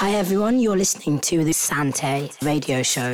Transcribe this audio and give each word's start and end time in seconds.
Hi 0.00 0.12
everyone, 0.12 0.58
you're 0.58 0.78
listening 0.78 1.18
to 1.28 1.44
the 1.44 1.52
Sante 1.52 2.30
radio 2.40 2.82
show. 2.82 3.12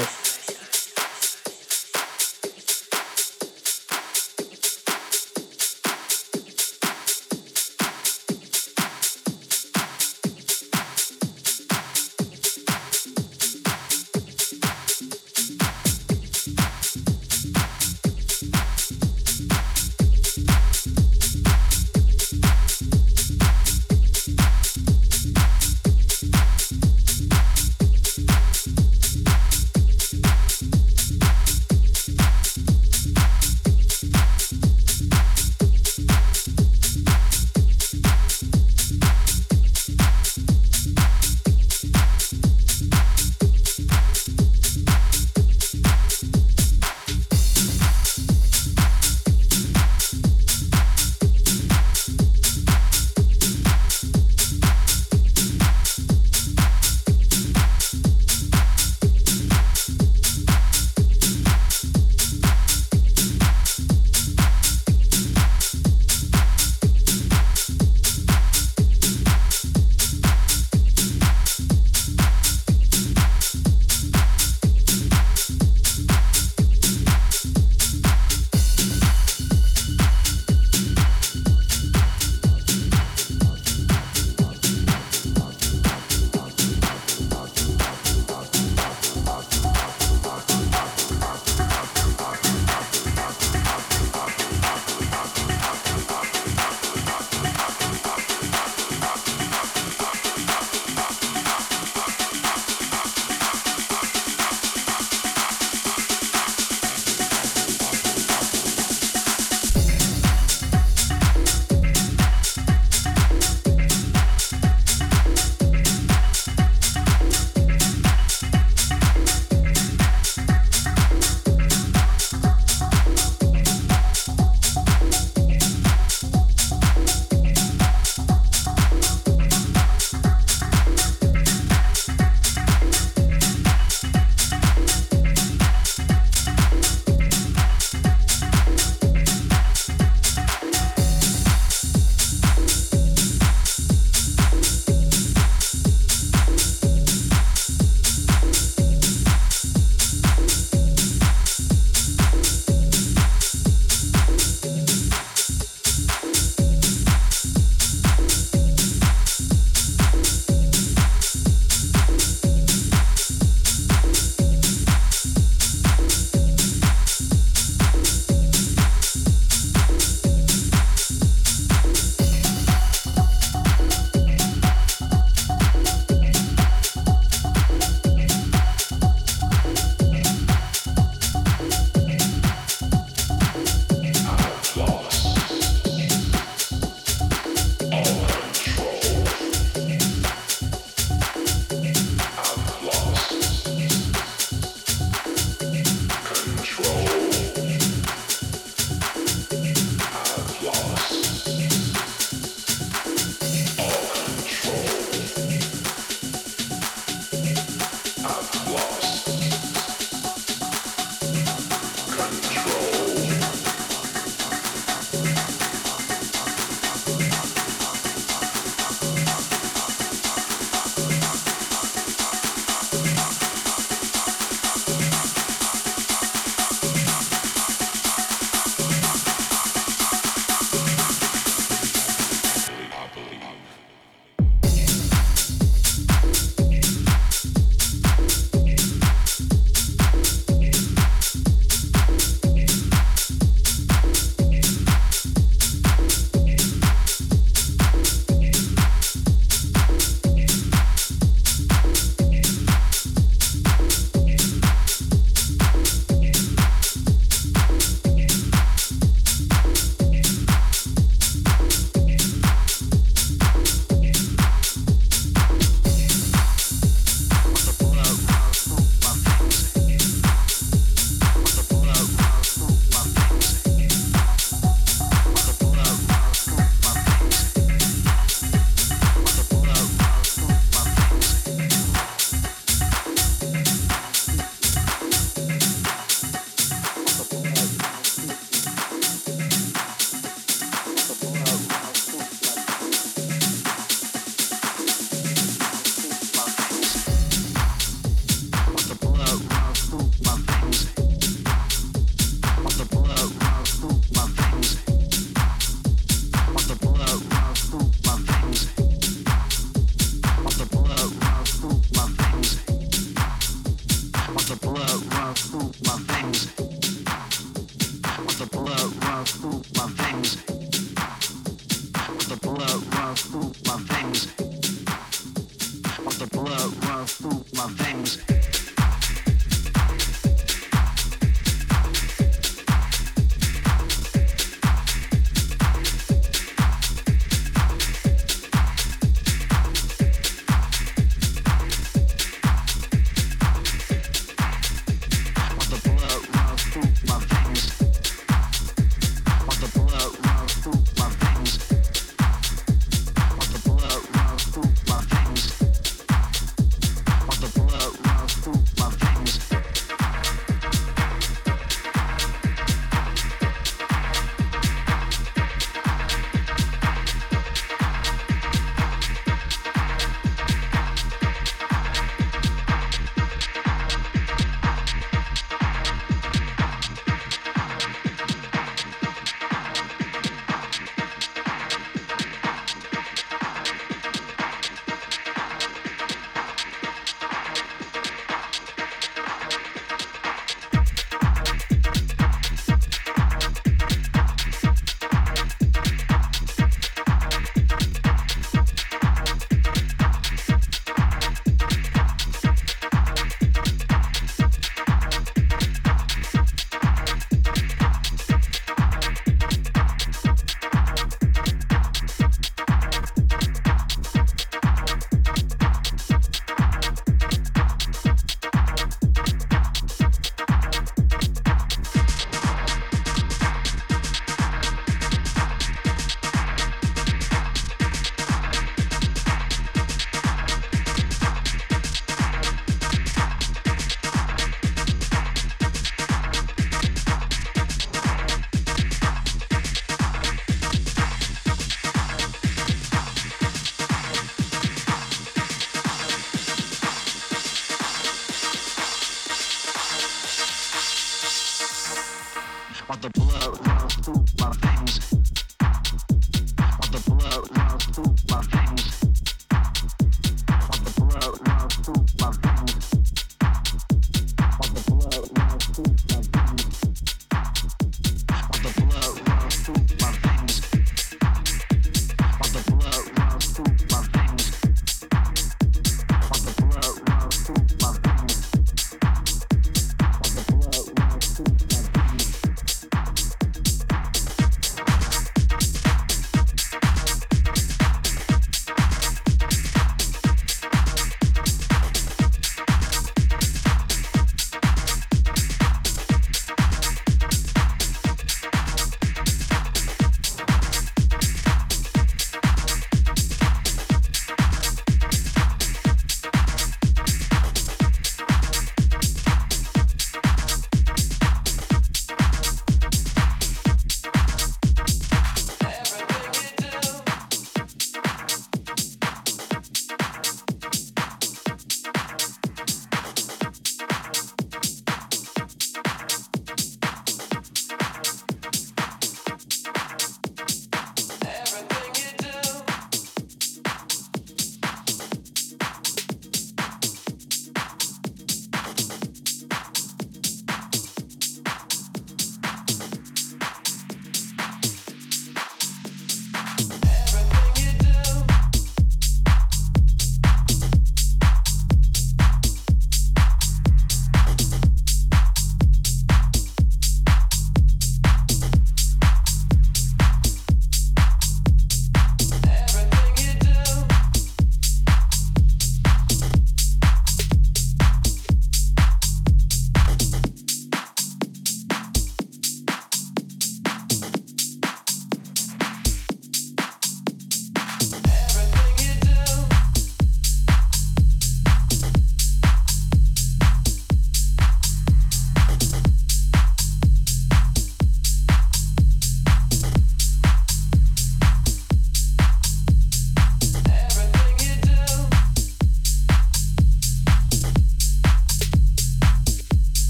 blood 322.41 322.59
pull 322.61 322.63
out 322.63 323.31
move 323.31 323.67
my 323.67 323.77
things. 323.95 324.46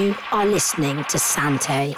You 0.00 0.14
are 0.32 0.46
listening 0.46 1.04
to 1.10 1.18
Sante. 1.18 1.94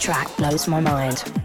Track 0.00 0.34
blows 0.38 0.66
my 0.66 0.80
mind. 0.80 1.39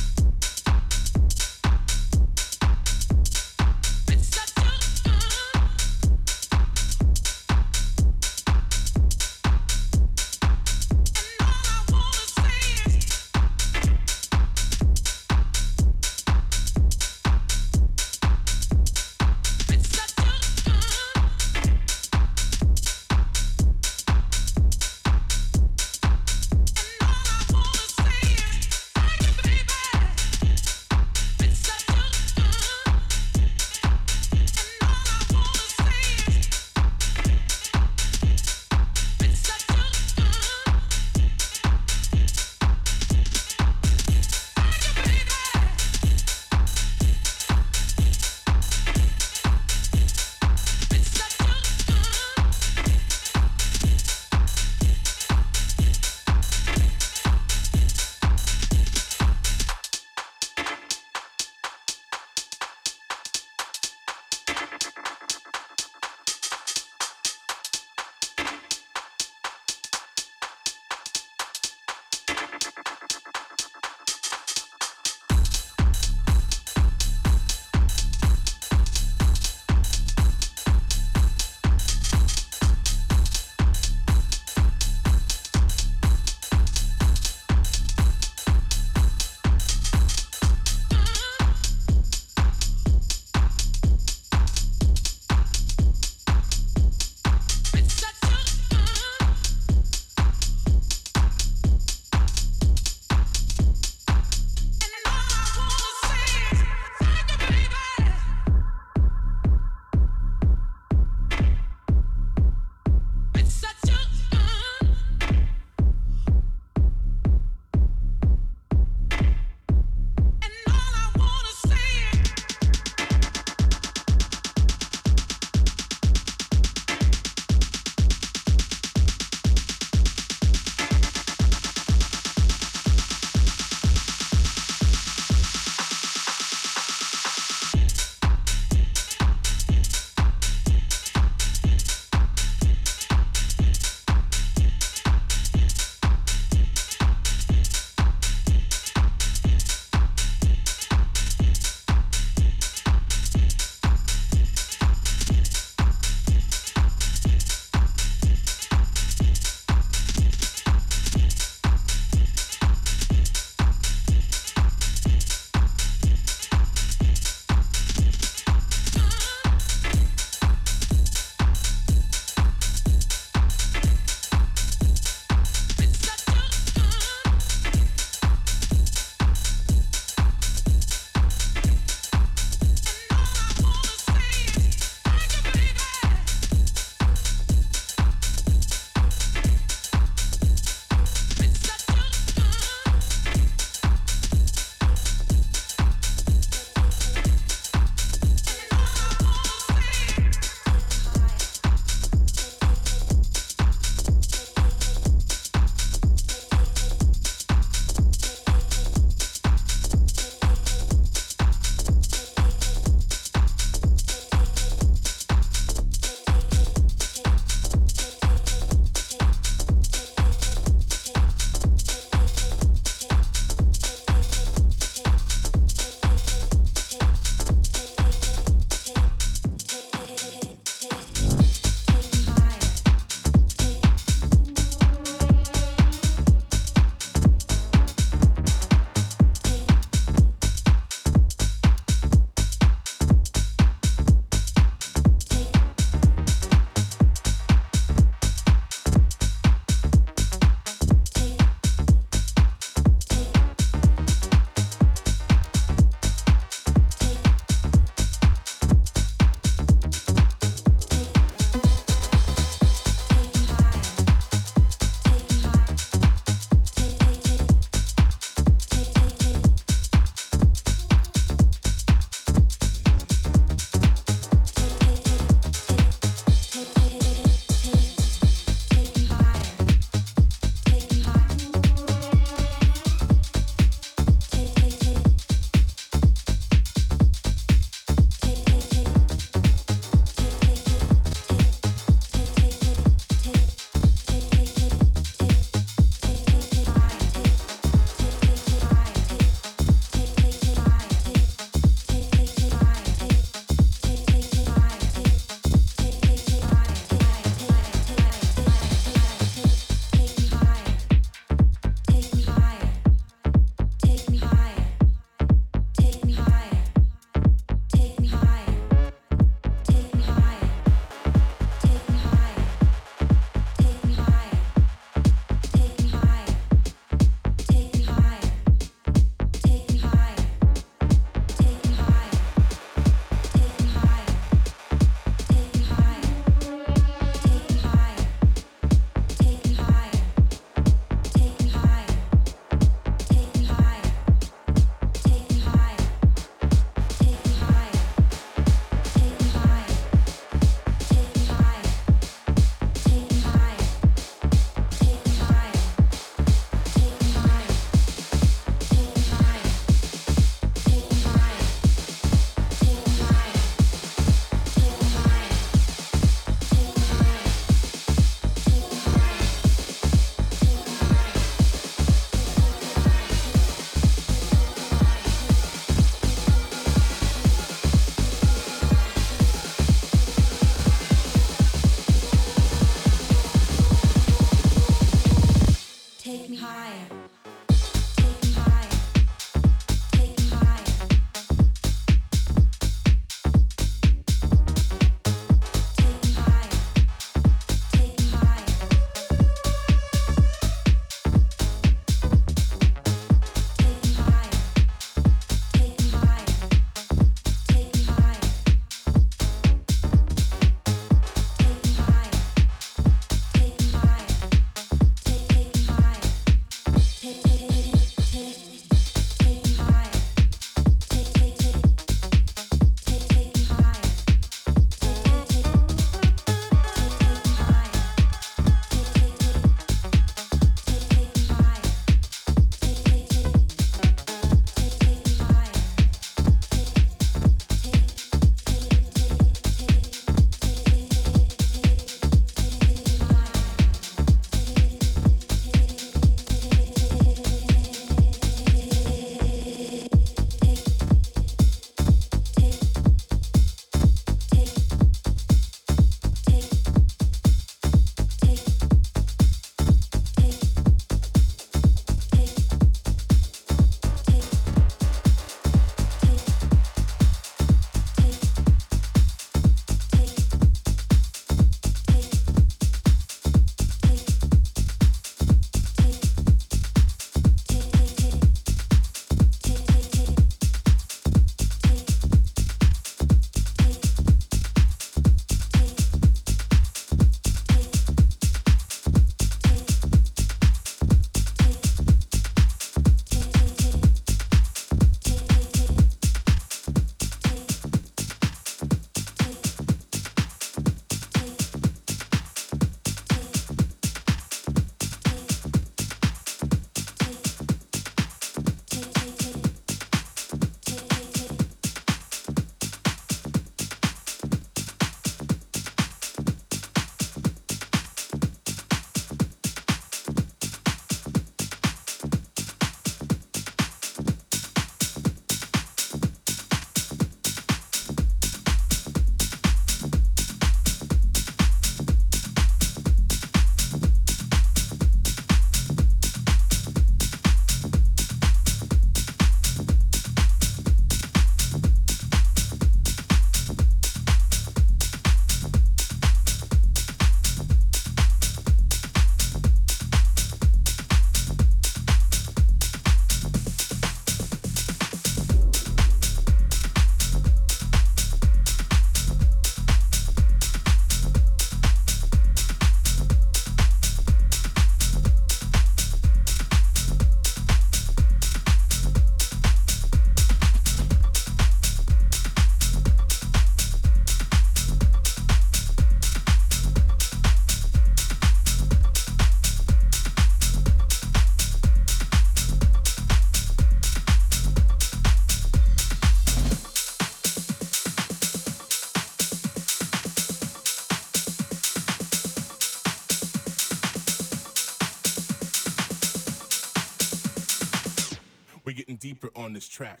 track. 599.80 600.00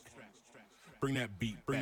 Bring 1.00 1.14
that 1.14 1.38
beat, 1.38 1.56
bring 1.64 1.79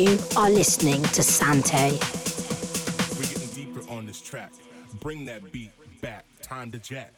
You 0.00 0.18
are 0.34 0.48
listening 0.48 1.02
to 1.02 1.22
Sante. 1.22 1.98
We're 3.18 3.28
getting 3.28 3.48
deeper 3.48 3.86
on 3.92 4.06
this 4.06 4.18
track. 4.18 4.50
Bring 4.98 5.26
that 5.26 5.52
beat 5.52 5.72
back. 6.00 6.24
Time 6.40 6.70
to 6.70 6.78
jack. 6.78 7.12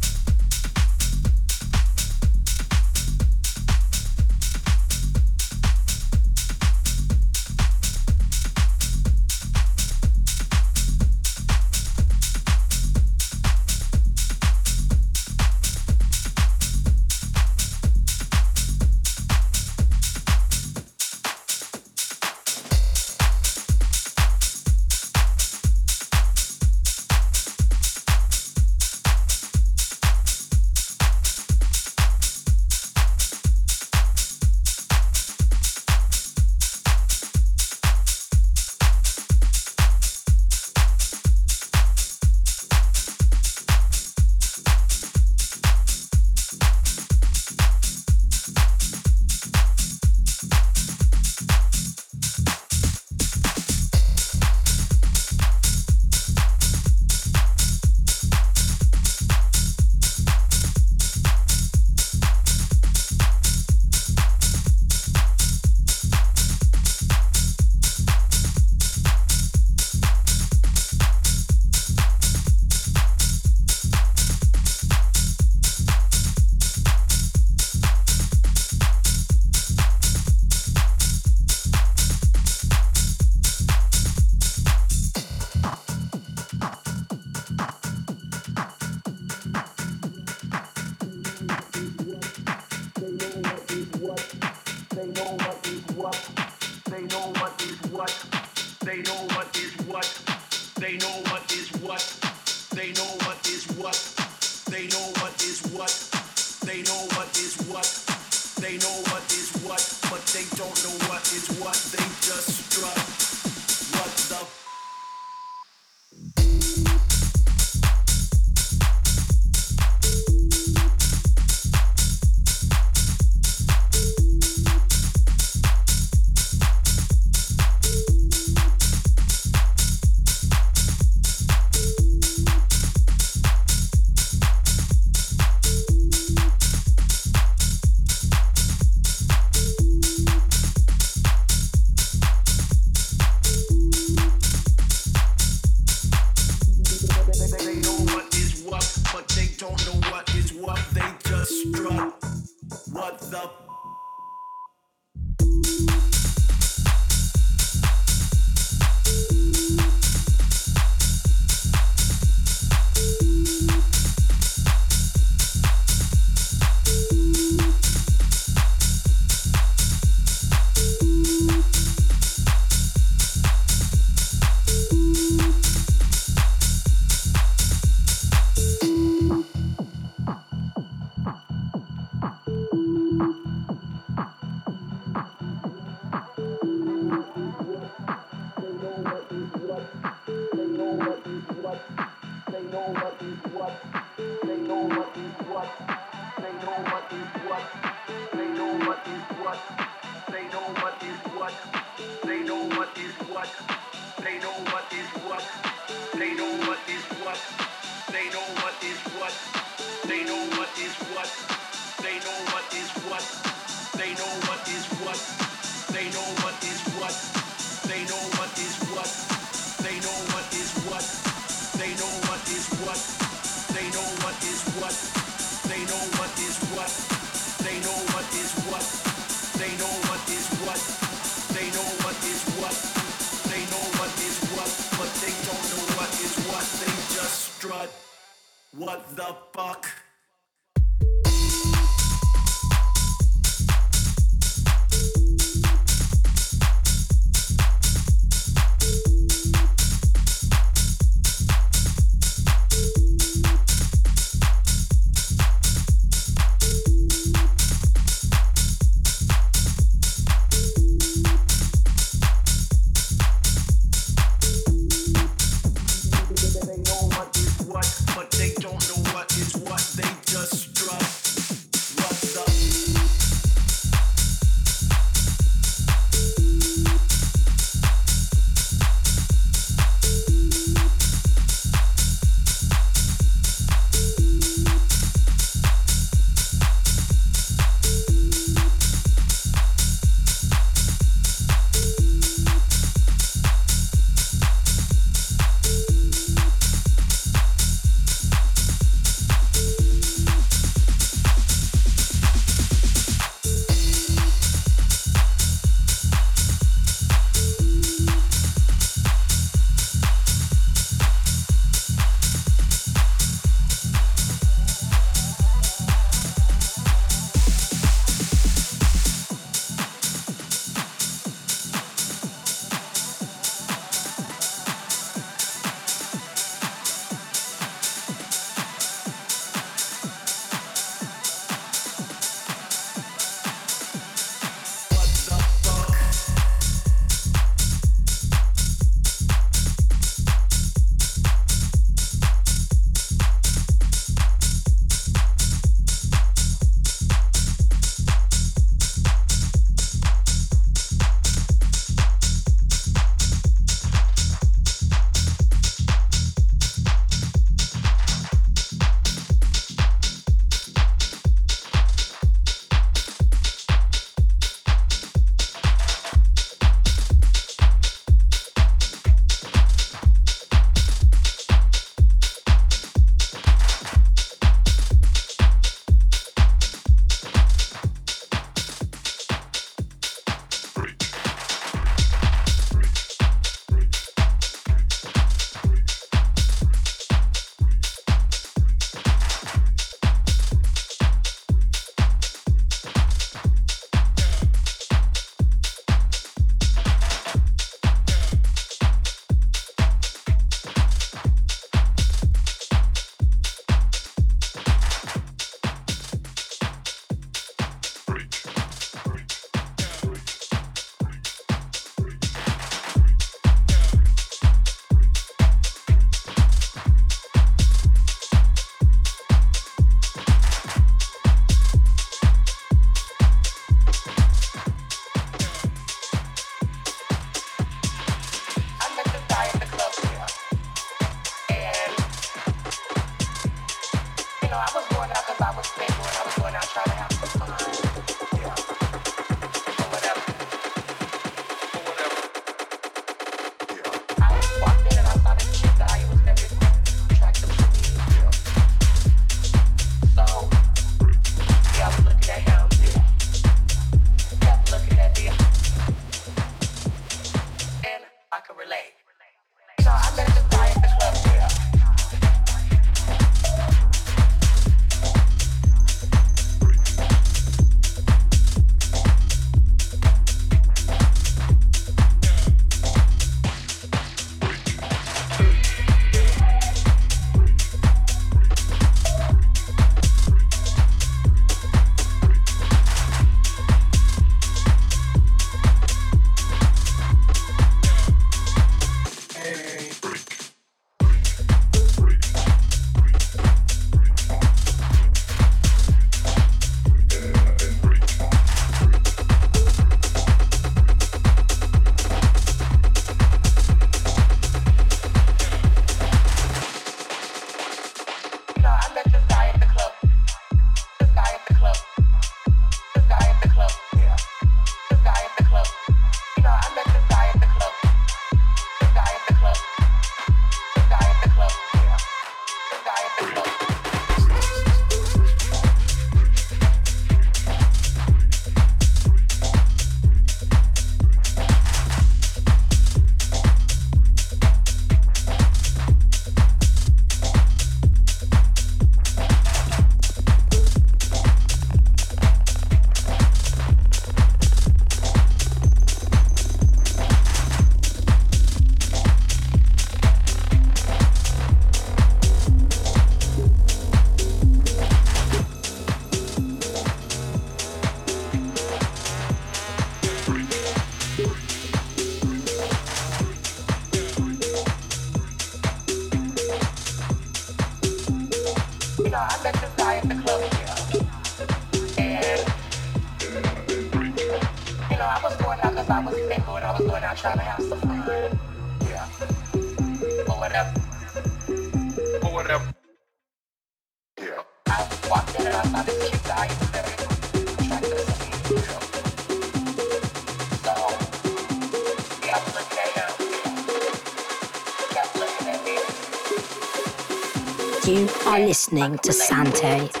Listening 598.61 598.95
to 598.99 599.11
Sante. 599.11 600.00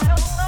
I 0.00 0.04
don't 0.04 0.38
know. 0.38 0.47